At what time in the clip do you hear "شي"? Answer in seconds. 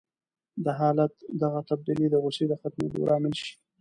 3.41-3.51